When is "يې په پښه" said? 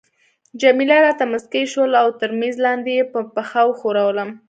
2.99-3.61